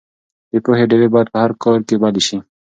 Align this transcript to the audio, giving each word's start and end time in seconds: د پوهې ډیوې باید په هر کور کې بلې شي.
د 0.51 0.53
پوهې 0.63 0.85
ډیوې 0.89 1.07
باید 1.13 1.27
په 1.33 1.37
هر 1.43 1.51
کور 1.63 1.79
کې 1.87 1.95
بلې 2.01 2.21
شي. 2.27 2.37